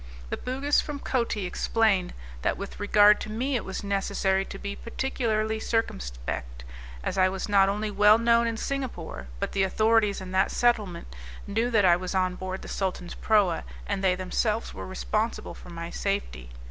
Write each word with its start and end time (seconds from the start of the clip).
The 0.31 0.37
Bugis 0.37 0.81
from 0.81 0.97
Coti 0.97 1.45
explained, 1.45 2.15
that 2.41 2.57
with 2.57 2.79
regard 2.79 3.21
to 3.21 3.29
me 3.29 3.55
it 3.55 3.63
was 3.63 3.83
necessary 3.83 4.43
to 4.45 4.57
be 4.57 4.75
particularly 4.75 5.59
circumspect, 5.59 6.63
as 7.03 7.19
I 7.19 7.29
was 7.29 7.47
not 7.47 7.69
only 7.69 7.91
well 7.91 8.17
known 8.17 8.47
at 8.47 8.57
Singapore, 8.57 9.27
but 9.39 9.51
the 9.51 9.61
authorities 9.61 10.19
in 10.19 10.31
that 10.31 10.49
settlement 10.49 11.15
knew 11.45 11.69
that 11.69 11.85
I 11.85 11.97
was 11.97 12.15
on 12.15 12.33
board 12.33 12.63
the 12.63 12.67
Sultan's 12.67 13.13
proa, 13.13 13.63
and 13.85 14.03
they 14.03 14.15
themselves 14.15 14.73
were 14.73 14.87
responsible 14.87 15.53
for 15.53 15.69
my 15.69 15.91
safety. 15.91 16.49